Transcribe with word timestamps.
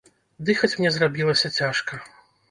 Дыхаць 0.47 0.71
мне 0.79 0.89
зрабілася 0.95 1.51
цяжка. 1.59 2.01